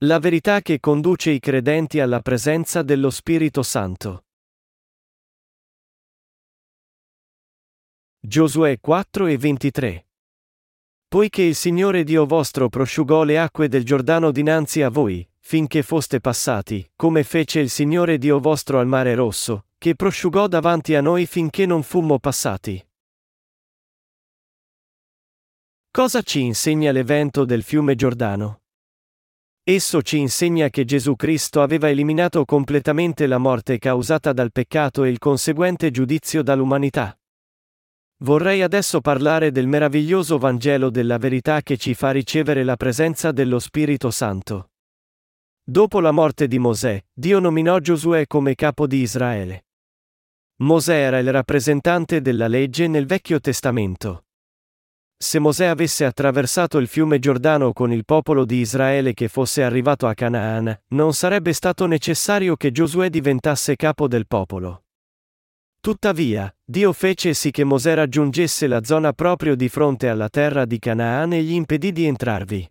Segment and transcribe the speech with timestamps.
[0.00, 4.26] La verità che conduce i credenti alla presenza dello Spirito Santo.
[8.20, 10.06] Giosuè 4 e 23
[11.08, 16.20] Poiché il Signore Dio vostro prosciugò le acque del Giordano dinanzi a voi, finché foste
[16.20, 21.24] passati, come fece il Signore Dio vostro al mare rosso, che prosciugò davanti a noi
[21.24, 22.86] finché non fummo passati.
[25.90, 28.60] Cosa ci insegna l'evento del fiume Giordano?
[29.68, 35.08] Esso ci insegna che Gesù Cristo aveva eliminato completamente la morte causata dal peccato e
[35.08, 37.18] il conseguente giudizio dall'umanità.
[38.18, 43.58] Vorrei adesso parlare del meraviglioso Vangelo della verità che ci fa ricevere la presenza dello
[43.58, 44.70] Spirito Santo.
[45.64, 49.66] Dopo la morte di Mosè, Dio nominò Giosuè come capo di Israele.
[50.58, 54.25] Mosè era il rappresentante della legge nel Vecchio Testamento.
[55.18, 60.06] Se Mosè avesse attraversato il fiume Giordano con il popolo di Israele che fosse arrivato
[60.06, 64.84] a Canaan, non sarebbe stato necessario che Giosuè diventasse capo del popolo.
[65.80, 70.78] Tuttavia, Dio fece sì che Mosè raggiungesse la zona proprio di fronte alla terra di
[70.78, 72.70] Canaan e gli impedì di entrarvi.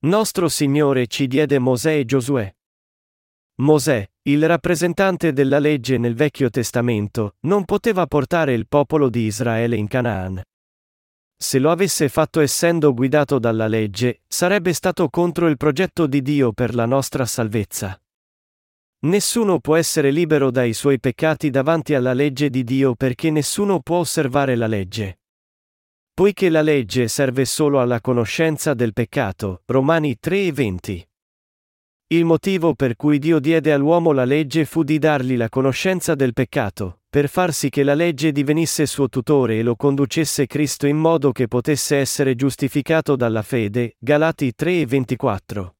[0.00, 2.54] Nostro Signore ci diede Mosè e Giosuè.
[3.60, 9.76] Mosè, il rappresentante della legge nel Vecchio Testamento, non poteva portare il popolo di Israele
[9.76, 10.40] in Canaan.
[11.36, 16.52] Se lo avesse fatto essendo guidato dalla legge, sarebbe stato contro il progetto di Dio
[16.52, 18.00] per la nostra salvezza.
[19.02, 23.98] Nessuno può essere libero dai suoi peccati davanti alla legge di Dio perché nessuno può
[23.98, 25.20] osservare la legge.
[26.14, 31.09] Poiché la legge serve solo alla conoscenza del peccato, Romani 3 e 20.
[32.12, 36.32] Il motivo per cui Dio diede all'uomo la legge fu di dargli la conoscenza del
[36.32, 40.96] peccato, per far sì che la legge divenisse suo tutore e lo conducesse Cristo in
[40.96, 43.94] modo che potesse essere giustificato dalla fede.
[43.96, 45.76] Galati 3 e 24.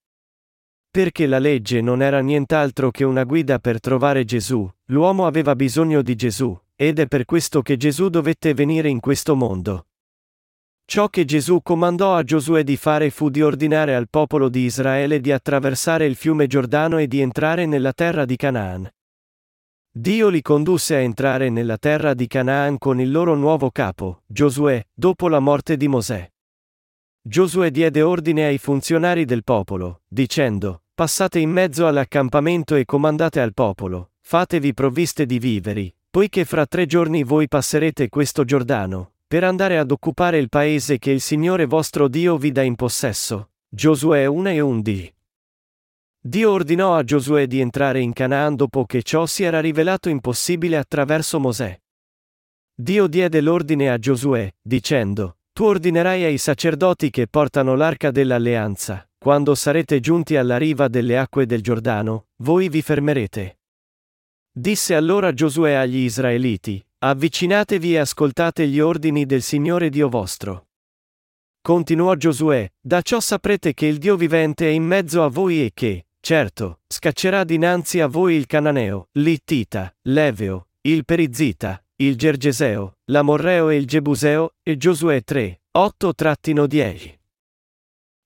[0.89, 6.01] Perché la legge non era nient'altro che una guida per trovare Gesù, l'uomo aveva bisogno
[6.01, 9.90] di Gesù, ed è per questo che Gesù dovette venire in questo mondo.
[10.91, 15.21] Ciò che Gesù comandò a Giosuè di fare fu di ordinare al popolo di Israele
[15.21, 18.91] di attraversare il fiume Giordano e di entrare nella terra di Canaan.
[19.89, 24.85] Dio li condusse a entrare nella terra di Canaan con il loro nuovo capo, Giosuè,
[24.93, 26.29] dopo la morte di Mosè.
[27.23, 33.55] Giosuè diede ordine ai funzionari del popolo, dicendo, Passate in mezzo all'accampamento e comandate al
[33.55, 39.79] popolo, fatevi provviste di viveri, poiché fra tre giorni voi passerete questo Giordano, per andare
[39.79, 43.51] ad occupare il paese che il Signore vostro Dio vi dà in possesso.
[43.69, 45.15] Giosuè 1 e 11.
[46.21, 50.77] Dio ordinò a Giosuè di entrare in Canaan dopo che ciò si era rivelato impossibile
[50.77, 51.81] attraverso Mosè.
[52.75, 59.55] Dio diede l'ordine a Giosuè, dicendo, Tu ordinerai ai sacerdoti che portano l'arca dell'alleanza, quando
[59.55, 63.61] sarete giunti alla riva delle acque del Giordano, voi vi fermerete.
[64.51, 70.67] Disse allora Giosuè agli Israeliti, Avvicinatevi e ascoltate gli ordini del Signore Dio vostro.
[71.63, 75.71] Continuò Giosuè, da ciò saprete che il Dio vivente è in mezzo a voi e
[75.73, 83.71] che, certo, scaccerà dinanzi a voi il Cananeo, l'Ittita, l'Eveo, il Perizita, il Gergeseo, l'Amorreo
[83.71, 87.15] e il Gebuseo, e Giosuè 3, 8-10.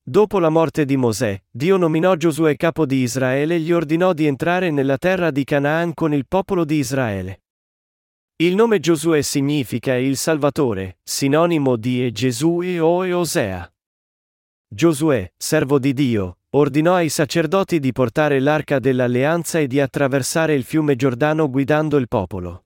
[0.03, 4.27] Dopo la morte di Mosè, Dio nominò Giosuè capo di Israele e gli ordinò di
[4.27, 7.44] entrare nella terra di Canaan con il popolo di Israele.
[8.37, 13.73] Il nome Giosuè significa il Salvatore, sinonimo di Gesù e o e Osea.
[14.67, 20.65] Giosuè, servo di Dio, ordinò ai sacerdoti di portare l'arca dell'alleanza e di attraversare il
[20.65, 22.65] fiume Giordano guidando il popolo.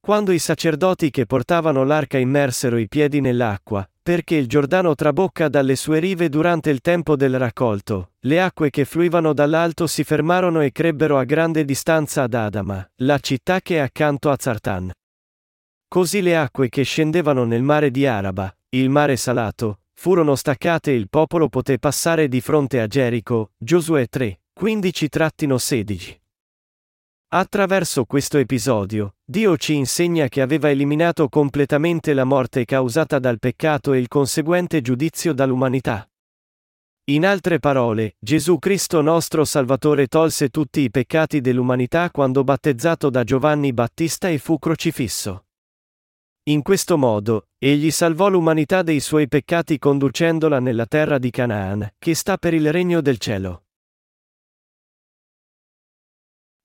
[0.00, 5.76] Quando i sacerdoti che portavano l'arca immersero i piedi nell'acqua, perché il Giordano trabocca dalle
[5.76, 10.72] sue rive durante il tempo del raccolto, le acque che fluivano dall'alto si fermarono e
[10.72, 14.92] crebbero a grande distanza ad Adama, la città che è accanto a Zartan.
[15.88, 20.96] Così le acque che scendevano nel mare di Araba, il mare salato, furono staccate e
[20.96, 26.23] il popolo poté passare di fronte a Gerico, Giosuè 3, 15-16.
[27.36, 33.92] Attraverso questo episodio, Dio ci insegna che aveva eliminato completamente la morte causata dal peccato
[33.92, 36.08] e il conseguente giudizio dall'umanità.
[37.06, 43.24] In altre parole, Gesù Cristo nostro Salvatore tolse tutti i peccati dell'umanità quando battezzato da
[43.24, 45.46] Giovanni Battista e fu crocifisso.
[46.44, 52.14] In questo modo, egli salvò l'umanità dei suoi peccati conducendola nella terra di Canaan, che
[52.14, 53.63] sta per il regno del cielo.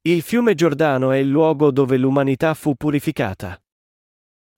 [0.01, 3.61] Il fiume Giordano è il luogo dove l'umanità fu purificata.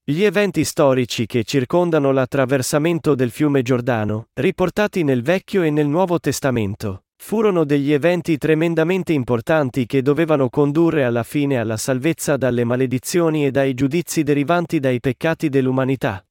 [0.04, 6.20] Gli eventi storici che circondano l'attraversamento del fiume Giordano, riportati nel Vecchio e nel Nuovo
[6.20, 13.48] Testamento, furono degli eventi tremendamente importanti che dovevano condurre alla fine alla salvezza dalle maledizioni
[13.48, 16.24] e dai giudizi derivanti dai peccati dell'umanità.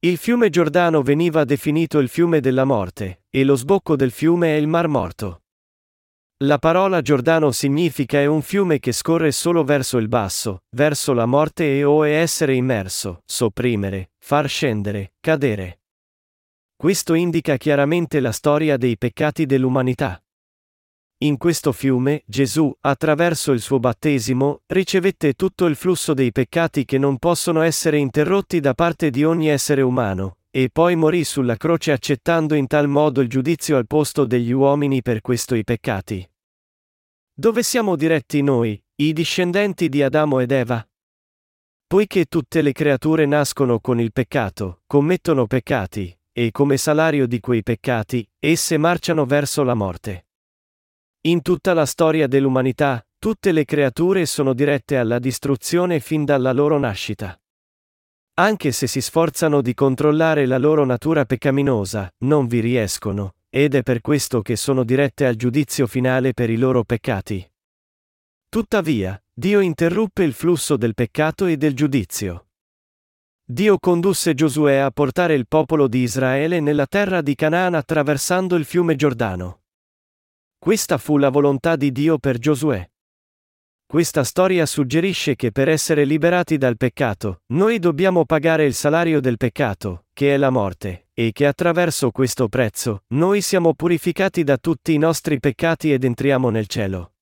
[0.00, 4.58] Il fiume Giordano veniva definito il fiume della morte, e lo sbocco del fiume è
[4.58, 5.42] il Mar Morto.
[6.44, 11.26] La parola Giordano significa è un fiume che scorre solo verso il basso, verso la
[11.26, 15.80] morte e o è essere immerso, sopprimere, far scendere, cadere.
[16.76, 20.22] Questo indica chiaramente la storia dei peccati dell'umanità.
[21.24, 26.98] In questo fiume, Gesù, attraverso il suo battesimo, ricevette tutto il flusso dei peccati che
[26.98, 31.92] non possono essere interrotti da parte di ogni essere umano, e poi morì sulla croce
[31.92, 36.28] accettando in tal modo il giudizio al posto degli uomini per questo i peccati.
[37.32, 40.86] Dove siamo diretti noi, i discendenti di Adamo ed Eva?
[41.86, 47.62] Poiché tutte le creature nascono con il peccato, commettono peccati, e come salario di quei
[47.62, 50.26] peccati, esse marciano verso la morte.
[51.22, 56.78] In tutta la storia dell'umanità, tutte le creature sono dirette alla distruzione fin dalla loro
[56.78, 57.40] nascita.
[58.38, 63.82] Anche se si sforzano di controllare la loro natura peccaminosa, non vi riescono, ed è
[63.82, 67.44] per questo che sono dirette al giudizio finale per i loro peccati.
[68.48, 72.46] Tuttavia, Dio interruppe il flusso del peccato e del giudizio.
[73.44, 78.64] Dio condusse Giosuè a portare il popolo di Israele nella terra di Canaan attraversando il
[78.64, 79.62] fiume Giordano.
[80.56, 82.88] Questa fu la volontà di Dio per Giosuè.
[83.90, 89.38] Questa storia suggerisce che per essere liberati dal peccato, noi dobbiamo pagare il salario del
[89.38, 94.92] peccato, che è la morte, e che attraverso questo prezzo, noi siamo purificati da tutti
[94.92, 97.14] i nostri peccati ed entriamo nel cielo.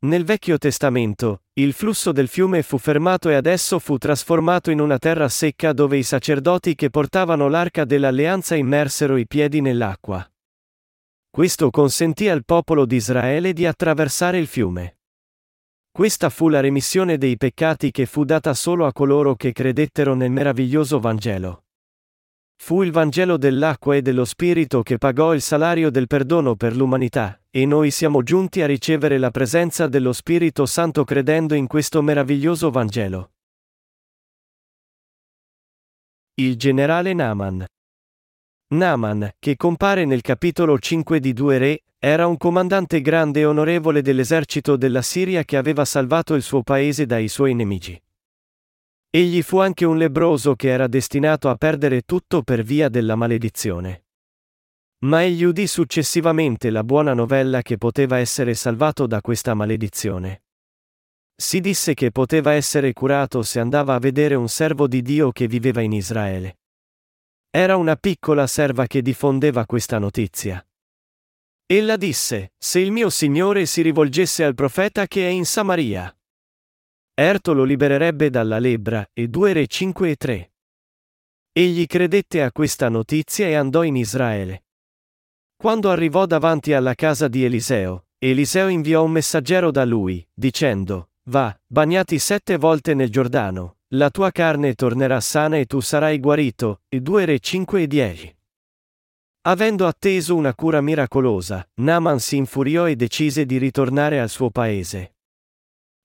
[0.00, 4.98] Nel Vecchio Testamento, il flusso del fiume fu fermato e adesso fu trasformato in una
[4.98, 10.30] terra secca dove i sacerdoti che portavano l'arca dell'alleanza immersero i piedi nell'acqua.
[11.30, 14.98] Questo consentì al popolo di Israele di attraversare il fiume.
[15.94, 20.30] Questa fu la remissione dei peccati che fu data solo a coloro che credettero nel
[20.30, 21.64] meraviglioso Vangelo.
[22.56, 27.38] Fu il Vangelo dell'acqua e dello Spirito che pagò il salario del perdono per l'umanità,
[27.50, 32.70] e noi siamo giunti a ricevere la presenza dello Spirito Santo credendo in questo meraviglioso
[32.70, 33.32] Vangelo.
[36.36, 37.66] Il generale Naaman
[38.72, 44.00] Naaman, che compare nel capitolo 5 di Due Re, era un comandante grande e onorevole
[44.00, 48.00] dell'esercito della Siria che aveva salvato il suo paese dai suoi nemici.
[49.10, 54.04] Egli fu anche un lebroso che era destinato a perdere tutto per via della maledizione.
[55.00, 60.44] Ma egli udì successivamente la buona novella che poteva essere salvato da questa maledizione.
[61.36, 65.46] Si disse che poteva essere curato se andava a vedere un servo di Dio che
[65.46, 66.56] viveva in Israele.
[67.54, 70.66] Era una piccola serva che diffondeva questa notizia.
[71.66, 76.16] Ella disse, se il mio Signore si rivolgesse al profeta che è in Samaria.
[77.12, 80.52] Erto lo libererebbe dalla lebbra, e 2 Re 5 e 3.
[81.52, 84.64] Egli credette a questa notizia e andò in Israele.
[85.54, 91.54] Quando arrivò davanti alla casa di Eliseo, Eliseo inviò un messaggero da lui, dicendo, Va,
[91.66, 97.00] bagnati sette volte nel Giordano, la tua carne tornerà sana e tu sarai guarito, e
[97.00, 98.36] 2 Re 5 e 10.
[99.42, 105.16] Avendo atteso una cura miracolosa, Naaman si infuriò e decise di ritornare al suo paese.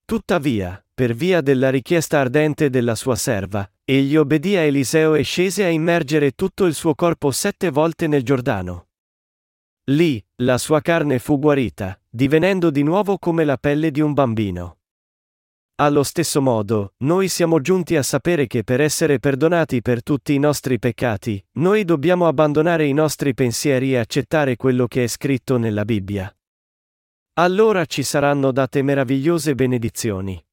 [0.04, 5.64] Tuttavia, per via della richiesta ardente della sua serva, egli obbedì a Eliseo e scese
[5.64, 8.88] a immergere tutto il suo corpo sette volte nel Giordano.
[9.92, 14.77] Lì, la sua carne fu guarita, divenendo di nuovo come la pelle di un bambino.
[15.80, 20.40] Allo stesso modo, noi siamo giunti a sapere che per essere perdonati per tutti i
[20.40, 25.86] nostri peccati, noi dobbiamo abbandonare i nostri pensieri e accettare quello che è scritto nella
[25.86, 26.36] Bibbia.
[27.34, 30.44] Allora ci saranno date meravigliose benedizioni.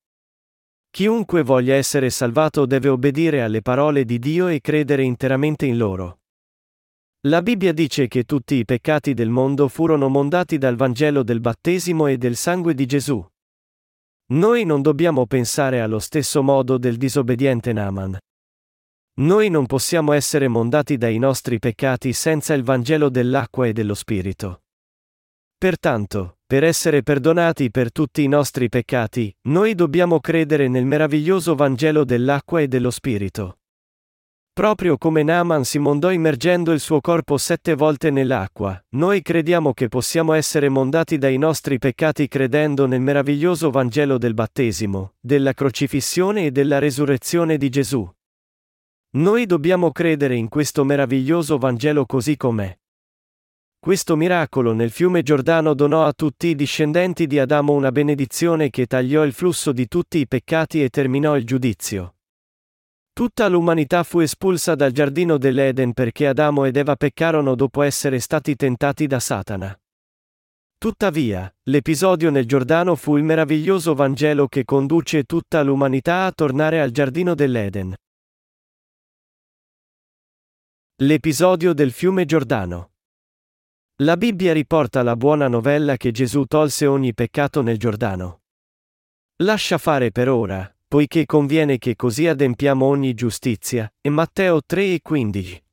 [0.90, 6.18] Chiunque voglia essere salvato deve obbedire alle parole di Dio e credere interamente in loro.
[7.28, 12.08] La Bibbia dice che tutti i peccati del mondo furono mondati dal Vangelo del battesimo
[12.08, 13.26] e del sangue di Gesù.
[14.32, 18.16] Noi non dobbiamo pensare allo stesso modo del disobbediente Naaman.
[19.16, 24.62] Noi non possiamo essere mondati dai nostri peccati senza il Vangelo dell'acqua e dello Spirito.
[25.58, 32.04] Pertanto, per essere perdonati per tutti i nostri peccati, noi dobbiamo credere nel meraviglioso Vangelo
[32.04, 33.58] dell'acqua e dello Spirito.
[34.54, 39.88] Proprio come Naaman si mondò immergendo il suo corpo sette volte nell'acqua, noi crediamo che
[39.88, 46.50] possiamo essere mondati dai nostri peccati credendo nel meraviglioso Vangelo del battesimo, della crocifissione e
[46.52, 48.08] della resurrezione di Gesù.
[49.16, 52.78] Noi dobbiamo credere in questo meraviglioso Vangelo così com'è.
[53.80, 58.86] Questo miracolo nel fiume Giordano donò a tutti i discendenti di Adamo una benedizione che
[58.86, 62.13] tagliò il flusso di tutti i peccati e terminò il giudizio.
[63.14, 68.56] Tutta l'umanità fu espulsa dal giardino dell'Eden perché Adamo ed Eva peccarono dopo essere stati
[68.56, 69.80] tentati da Satana.
[70.76, 76.90] Tuttavia, l'episodio nel Giordano fu il meraviglioso Vangelo che conduce tutta l'umanità a tornare al
[76.90, 77.94] giardino dell'Eden.
[80.96, 82.94] L'episodio del fiume Giordano.
[83.98, 88.40] La Bibbia riporta la buona novella che Gesù tolse ogni peccato nel Giordano.
[89.36, 93.92] Lascia fare per ora, poiché conviene che così adempiamo ogni giustizia.
[94.00, 95.64] E Matteo 3 e 15.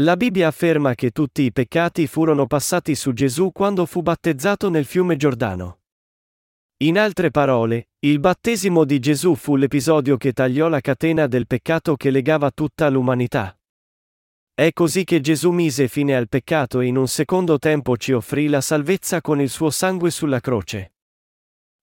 [0.00, 4.86] La Bibbia afferma che tutti i peccati furono passati su Gesù quando fu battezzato nel
[4.86, 5.82] fiume Giordano.
[6.78, 11.94] In altre parole, il battesimo di Gesù fu l'episodio che tagliò la catena del peccato
[11.94, 13.56] che legava tutta l'umanità.
[14.52, 18.48] È così che Gesù mise fine al peccato e in un secondo tempo ci offrì
[18.48, 20.94] la salvezza con il suo sangue sulla croce.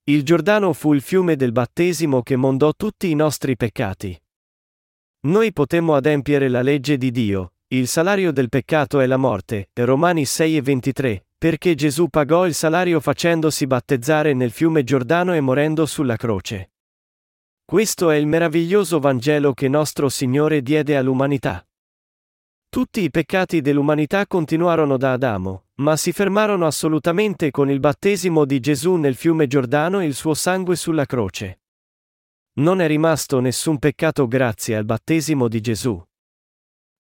[0.08, 4.16] Il Giordano fu il fiume del battesimo che mondò tutti i nostri peccati.
[5.22, 10.24] Noi potemmo adempiere la legge di Dio, il salario del peccato è la morte, Romani
[10.24, 15.88] 6 e 23, perché Gesù pagò il salario facendosi battezzare nel fiume Giordano e morendo
[15.88, 16.74] sulla croce.
[17.66, 21.65] Questo è il meraviglioso Vangelo che nostro Signore diede all'umanità.
[22.76, 28.60] Tutti i peccati dell'umanità continuarono da Adamo, ma si fermarono assolutamente con il battesimo di
[28.60, 31.62] Gesù nel fiume Giordano e il suo sangue sulla croce.
[32.56, 36.04] Non è rimasto nessun peccato grazie al battesimo di Gesù.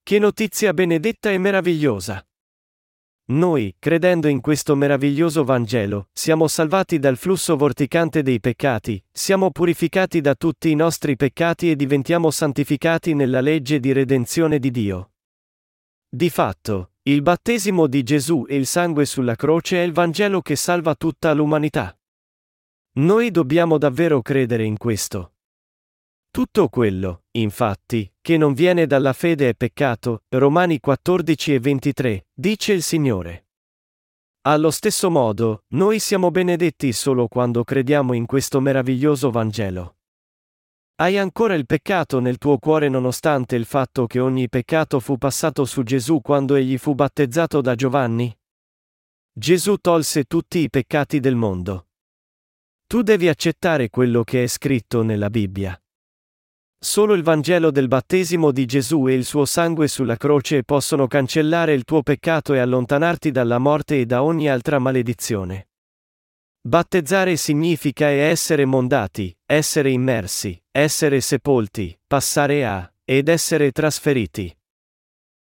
[0.01, 2.25] Che notizia benedetta e meravigliosa!
[3.31, 10.21] Noi, credendo in questo meraviglioso Vangelo, siamo salvati dal flusso vorticante dei peccati, siamo purificati
[10.21, 15.09] da tutti i nostri peccati e diventiamo santificati nella legge di redenzione di Dio.
[16.15, 20.55] Di fatto, il battesimo di Gesù e il sangue sulla croce è il Vangelo che
[20.55, 21.93] salva tutta l'umanità.
[22.99, 25.33] Noi dobbiamo davvero credere in questo.
[26.31, 32.71] Tutto quello, infatti, che non viene dalla fede è peccato, Romani 14 e 23, dice
[32.71, 33.47] il Signore.
[34.43, 39.94] Allo stesso modo, noi siamo benedetti solo quando crediamo in questo meraviglioso Vangelo.
[40.97, 45.65] Hai ancora il peccato nel tuo cuore nonostante il fatto che ogni peccato fu passato
[45.65, 48.33] su Gesù quando egli fu battezzato da Giovanni?
[49.29, 51.87] Gesù tolse tutti i peccati del mondo.
[52.87, 55.77] Tu devi accettare quello che è scritto nella Bibbia.
[56.79, 61.73] Solo il Vangelo del battesimo di Gesù e il suo sangue sulla croce possono cancellare
[61.73, 65.67] il tuo peccato e allontanarti dalla morte e da ogni altra maledizione.
[66.61, 74.53] Battezzare significa essere mondati, essere immersi, essere sepolti, passare a, ed essere trasferiti.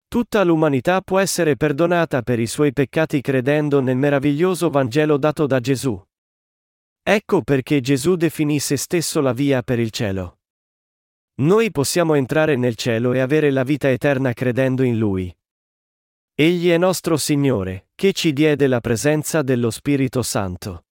[0.09, 5.61] Tutta l'umanità può essere perdonata per i suoi peccati credendo nel meraviglioso Vangelo dato da
[5.61, 6.03] Gesù.
[7.03, 10.39] Ecco perché Gesù definì se stesso la via per il cielo.
[11.41, 15.31] Noi possiamo entrare nel cielo e avere la vita eterna credendo in Lui.
[16.35, 20.85] Egli è nostro Signore, che ci diede la presenza dello Spirito Santo.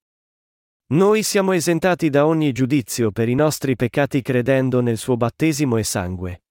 [0.89, 5.83] Noi siamo esentati da ogni giudizio per i nostri peccati credendo nel suo battesimo e
[5.83, 6.43] sangue.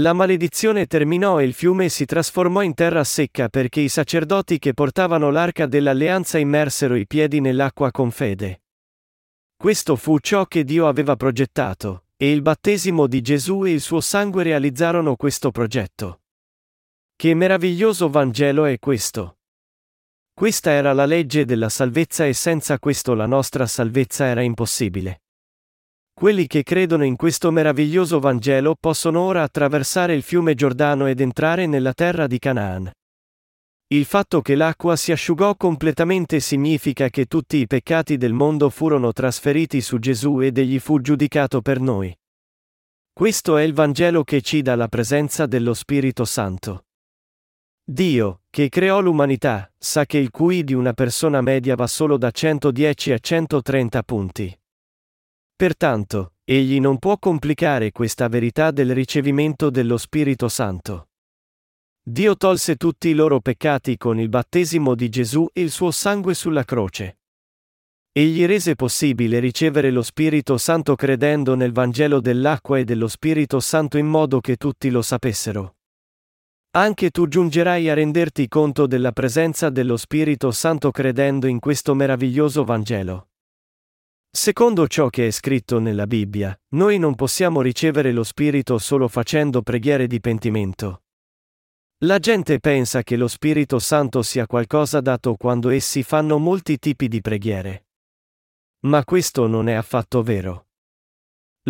[0.00, 4.74] La maledizione terminò e il fiume si trasformò in terra secca perché i sacerdoti che
[4.74, 8.62] portavano l'arca dell'alleanza immersero i piedi nell'acqua con fede.
[9.56, 14.00] Questo fu ciò che Dio aveva progettato, e il battesimo di Gesù e il suo
[14.00, 16.22] sangue realizzarono questo progetto.
[17.14, 19.37] Che meraviglioso Vangelo è questo!
[20.38, 25.22] Questa era la legge della salvezza e senza questo la nostra salvezza era impossibile.
[26.14, 31.66] Quelli che credono in questo meraviglioso Vangelo possono ora attraversare il fiume Giordano ed entrare
[31.66, 32.88] nella terra di Canaan.
[33.88, 39.12] Il fatto che l'acqua si asciugò completamente significa che tutti i peccati del mondo furono
[39.12, 42.16] trasferiti su Gesù ed egli fu giudicato per noi.
[43.12, 46.84] Questo è il Vangelo che ci dà la presenza dello Spirito Santo.
[47.90, 52.30] Dio, che creò l'umanità, sa che il QI di una persona media va solo da
[52.30, 54.60] 110 a 130 punti.
[55.56, 61.08] Pertanto, egli non può complicare questa verità del ricevimento dello Spirito Santo.
[62.02, 66.34] Dio tolse tutti i loro peccati con il battesimo di Gesù e il suo sangue
[66.34, 67.20] sulla croce.
[68.12, 73.96] Egli rese possibile ricevere lo Spirito Santo credendo nel Vangelo dell'acqua e dello Spirito Santo
[73.96, 75.77] in modo che tutti lo sapessero.
[76.78, 82.62] Anche tu giungerai a renderti conto della presenza dello Spirito Santo credendo in questo meraviglioso
[82.62, 83.30] Vangelo.
[84.30, 89.60] Secondo ciò che è scritto nella Bibbia, noi non possiamo ricevere lo Spirito solo facendo
[89.62, 91.02] preghiere di pentimento.
[92.04, 97.08] La gente pensa che lo Spirito Santo sia qualcosa dato quando essi fanno molti tipi
[97.08, 97.86] di preghiere.
[98.82, 100.68] Ma questo non è affatto vero.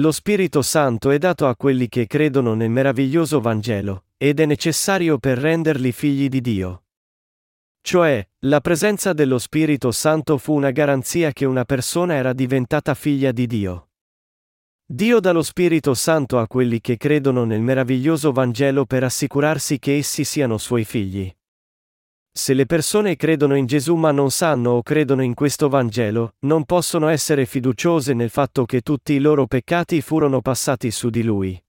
[0.00, 5.18] Lo Spirito Santo è dato a quelli che credono nel meraviglioso Vangelo, ed è necessario
[5.18, 6.82] per renderli figli di Dio.
[7.80, 13.32] Cioè, la presenza dello Spirito Santo fu una garanzia che una persona era diventata figlia
[13.32, 13.90] di Dio.
[14.84, 19.96] Dio dà lo Spirito Santo a quelli che credono nel meraviglioso Vangelo per assicurarsi che
[19.96, 21.34] essi siano suoi figli.
[22.30, 26.64] Se le persone credono in Gesù ma non sanno o credono in questo Vangelo, non
[26.64, 31.62] possono essere fiduciose nel fatto che tutti i loro peccati furono passati su di lui.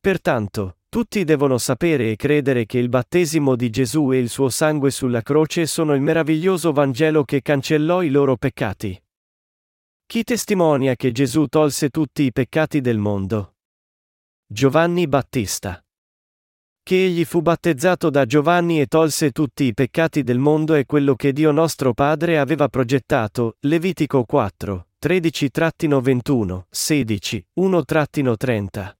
[0.00, 4.90] Pertanto, tutti devono sapere e credere che il battesimo di Gesù e il suo sangue
[4.90, 9.00] sulla croce sono il meraviglioso Vangelo che cancellò i loro peccati.
[10.04, 13.54] Chi testimonia che Gesù tolse tutti i peccati del mondo?
[14.44, 15.80] Giovanni Battista
[16.82, 21.14] che egli fu battezzato da Giovanni e tolse tutti i peccati del mondo è quello
[21.14, 28.97] che Dio nostro Padre aveva progettato, Levitico 4, 13-21, 16, 1-30.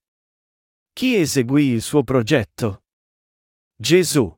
[0.98, 2.82] Chi eseguì il suo progetto?
[3.76, 4.36] Gesù.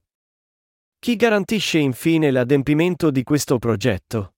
[0.99, 4.35] Chi garantisce infine l'adempimento di questo progetto?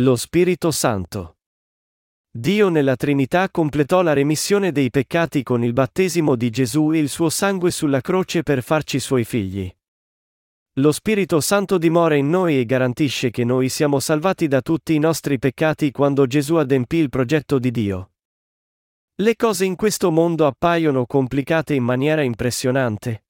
[0.00, 1.38] Lo Spirito Santo.
[2.30, 7.08] Dio nella Trinità completò la remissione dei peccati con il battesimo di Gesù e il
[7.08, 9.74] suo sangue sulla croce per farci suoi figli.
[10.74, 14.98] Lo Spirito Santo dimora in noi e garantisce che noi siamo salvati da tutti i
[14.98, 18.10] nostri peccati quando Gesù adempì il progetto di Dio.
[19.16, 23.26] Le cose in questo mondo appaiono complicate in maniera impressionante.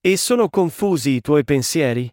[0.00, 2.10] E sono confusi i tuoi pensieri?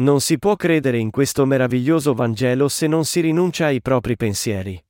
[0.00, 4.84] Non si può credere in questo meraviglioso Vangelo se non si rinuncia ai propri pensieri.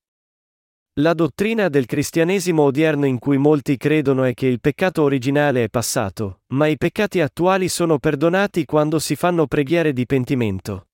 [1.00, 5.68] La dottrina del cristianesimo odierno in cui molti credono è che il peccato originale è
[5.68, 10.88] passato, ma i peccati attuali sono perdonati quando si fanno preghiere di pentimento.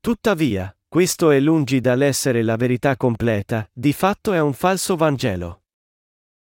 [0.00, 5.64] Tuttavia, questo è lungi dall'essere la verità completa, di fatto è un falso Vangelo.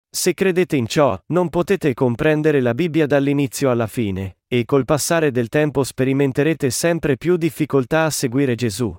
[0.08, 5.30] Se credete in ciò, non potete comprendere la Bibbia dall'inizio alla fine, e col passare
[5.32, 8.98] del tempo sperimenterete sempre più difficoltà a seguire Gesù.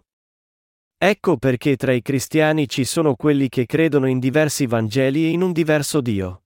[0.96, 5.42] Ecco perché tra i cristiani ci sono quelli che credono in diversi Vangeli e in
[5.42, 6.44] un diverso Dio.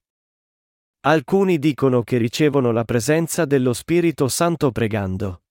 [1.01, 5.42] Alcuni dicono che ricevono la presenza dello Spirito Santo pregando.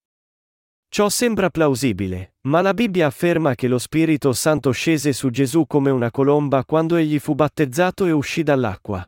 [0.94, 5.88] Ciò sembra plausibile, ma la Bibbia afferma che lo Spirito Santo scese su Gesù come
[5.88, 9.02] una colomba quando egli fu battezzato e uscì dall'acqua.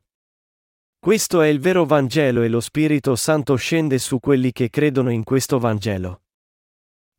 [0.98, 5.24] Questo è il vero Vangelo e lo Spirito Santo scende su quelli che credono in
[5.24, 6.22] questo Vangelo.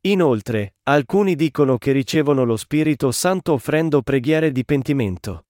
[0.00, 5.46] Inoltre, alcuni dicono che ricevono lo Spirito Santo offrendo preghiere di pentimento.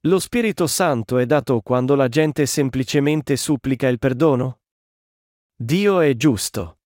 [0.00, 4.60] Lo Spirito Santo è dato quando la gente semplicemente supplica il perdono?
[5.56, 6.77] Dio è giusto.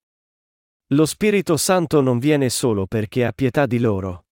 [0.93, 4.27] Lo Spirito Santo non viene solo perché ha pietà di loro.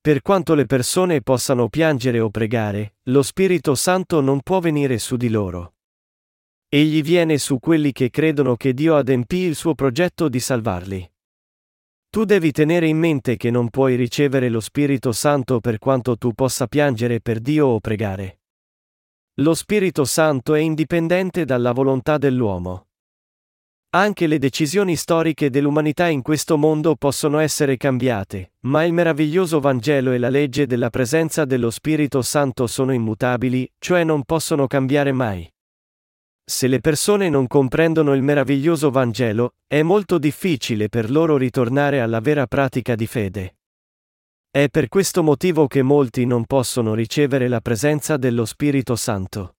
[0.00, 5.16] Per quanto le persone possano piangere o pregare, lo Spirito Santo non può venire su
[5.16, 5.74] di loro.
[6.68, 11.12] Egli viene su quelli che credono che Dio adempì il suo progetto di salvarli.
[12.08, 16.34] Tu devi tenere in mente che non puoi ricevere lo Spirito Santo per quanto tu
[16.34, 18.42] possa piangere per Dio o pregare.
[19.38, 22.90] Lo Spirito Santo è indipendente dalla volontà dell'uomo.
[23.94, 30.10] Anche le decisioni storiche dell'umanità in questo mondo possono essere cambiate, ma il meraviglioso Vangelo
[30.10, 35.48] e la legge della presenza dello Spirito Santo sono immutabili, cioè non possono cambiare mai.
[36.44, 42.18] Se le persone non comprendono il meraviglioso Vangelo, è molto difficile per loro ritornare alla
[42.18, 43.58] vera pratica di fede.
[44.50, 49.53] È per questo motivo che molti non possono ricevere la presenza dello Spirito Santo.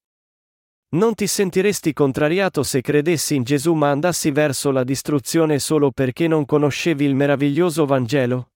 [0.90, 6.28] Non ti sentiresti contrariato se credessi in Gesù ma andassi verso la distruzione solo perché
[6.28, 8.52] non conoscevi il meraviglioso Vangelo?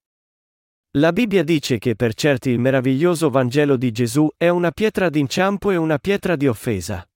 [0.94, 5.72] La Bibbia dice che per certi il meraviglioso Vangelo di Gesù è una pietra d'inciampo
[5.72, 7.08] e una pietra di offesa.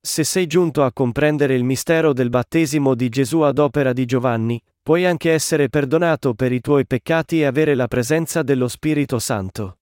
[0.00, 4.62] Se sei giunto a comprendere il mistero del battesimo di Gesù ad opera di Giovanni,
[4.80, 9.77] puoi anche essere perdonato per i tuoi peccati e avere la presenza dello Spirito Santo.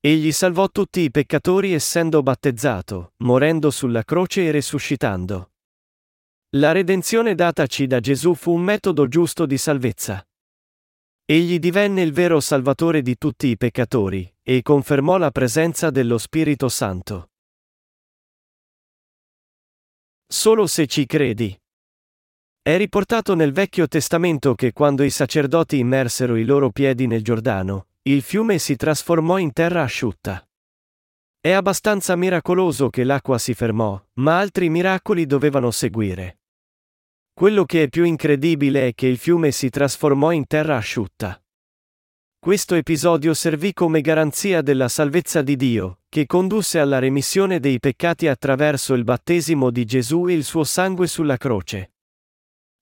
[0.00, 5.52] Egli salvò tutti i peccatori essendo battezzato, morendo sulla croce e resuscitando.
[6.56, 10.24] La redenzione dataci da Gesù fu un metodo giusto di salvezza.
[11.24, 16.68] Egli divenne il vero Salvatore di tutti i peccatori, e confermò la presenza dello Spirito
[16.68, 17.30] Santo.
[20.24, 21.58] Solo se ci credi.
[22.62, 27.88] È riportato nel Vecchio Testamento che quando i sacerdoti immersero i loro piedi nel Giordano,
[28.08, 30.48] il fiume si trasformò in terra asciutta.
[31.40, 36.38] È abbastanza miracoloso che l'acqua si fermò, ma altri miracoli dovevano seguire.
[37.32, 41.42] Quello che è più incredibile è che il fiume si trasformò in terra asciutta.
[42.38, 48.28] Questo episodio servì come garanzia della salvezza di Dio, che condusse alla remissione dei peccati
[48.28, 51.95] attraverso il battesimo di Gesù e il suo sangue sulla croce.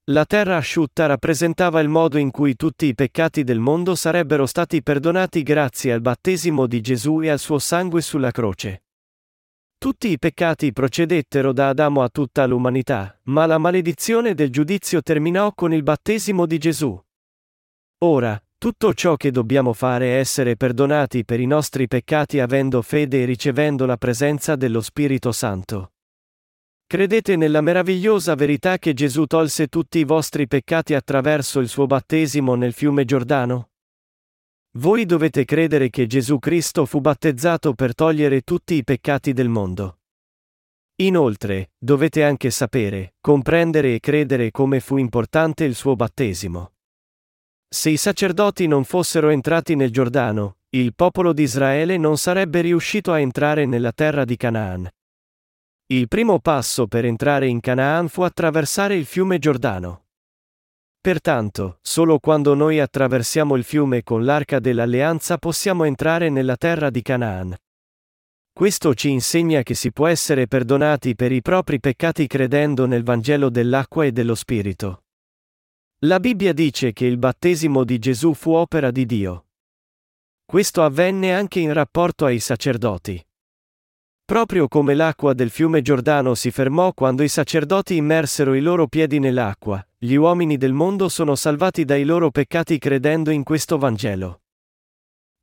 [0.09, 4.83] La terra asciutta rappresentava il modo in cui tutti i peccati del mondo sarebbero stati
[4.83, 8.83] perdonati grazie al battesimo di Gesù e al suo sangue sulla croce.
[9.79, 15.55] Tutti i peccati procedettero da Adamo a tutta l'umanità, ma la maledizione del giudizio terminò
[15.55, 17.03] con il battesimo di Gesù.
[18.05, 23.23] Ora, tutto ciò che dobbiamo fare è essere perdonati per i nostri peccati avendo fede
[23.23, 25.94] e ricevendo la presenza dello Spirito Santo.
[26.95, 32.55] Credete nella meravigliosa verità che Gesù tolse tutti i vostri peccati attraverso il suo battesimo
[32.55, 33.71] nel fiume Giordano?
[34.79, 40.03] Voi dovete credere che Gesù Cristo fu battezzato per togliere tutti i peccati del mondo.
[41.03, 46.75] Inoltre, dovete anche sapere, comprendere e credere come fu importante il suo battesimo.
[47.69, 53.11] Se i sacerdoti non fossero entrati nel Giordano, il popolo di Israele non sarebbe riuscito
[53.11, 54.89] a entrare nella terra di Canaan.
[55.89, 60.07] Il primo passo per entrare in Canaan fu attraversare il fiume Giordano.
[60.99, 67.03] Pertanto, solo quando noi attraversiamo il fiume con l'arca dell'alleanza possiamo entrare nella terra di
[67.03, 67.55] Canaan.
[68.51, 73.51] Questo ci insegna che si può essere perdonati per i propri peccati credendo nel Vangelo
[73.51, 75.03] dell'acqua e dello Spirito.
[76.07, 79.49] La Bibbia dice che il battesimo di Gesù fu opera di Dio.
[80.47, 83.23] Questo avvenne anche in rapporto ai sacerdoti.
[84.27, 89.19] Proprio come l'acqua del fiume Giordano si fermò quando i sacerdoti immersero i loro piedi
[89.19, 94.41] nell'acqua, gli uomini del mondo sono salvati dai loro peccati credendo in questo Vangelo.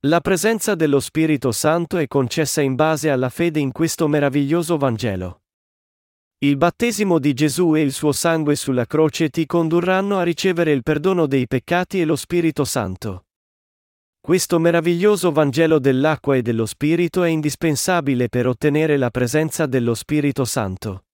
[0.08, 5.44] La presenza dello Spirito Santo è concessa in base alla fede in questo meraviglioso Vangelo.
[6.40, 10.82] Il battesimo di Gesù e il suo sangue sulla croce ti condurranno a ricevere il
[10.82, 13.26] perdono dei peccati e lo Spirito Santo.
[14.24, 20.46] Questo meraviglioso Vangelo dell'acqua e dello Spirito è indispensabile per ottenere la presenza dello Spirito
[20.46, 21.06] Santo.